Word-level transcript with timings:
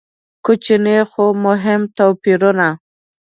کوچني 0.45 0.97
خو 1.11 1.25
مهم 1.45 1.81
توپیرونه. 1.97 2.69